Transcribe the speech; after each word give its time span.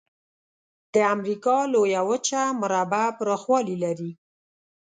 د 0.93 0.95
امریکا 1.13 1.57
لویه 1.73 2.01
وچه 2.09 2.41
مربع 2.61 3.05
پرخوالي 3.17 3.75
لري. 3.83 4.11